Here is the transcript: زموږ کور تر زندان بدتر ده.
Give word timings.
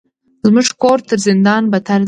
زموږ 0.45 0.67
کور 0.81 0.99
تر 1.07 1.17
زندان 1.27 1.63
بدتر 1.71 1.97
ده. 1.97 1.99